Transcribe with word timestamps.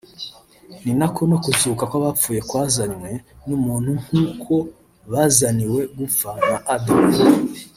ni 0.83 0.93
nako 0.99 1.21
no 1.29 1.37
kuzuka 1.43 1.83
kw’abapfuye 1.89 2.41
kwazanywe 2.49 3.11
n’umuntu 3.47 3.91
nkuko 4.03 4.53
bazaniwe 5.11 5.81
gupfa 5.97 6.29
na 6.47 6.57
Adamu 6.75 7.13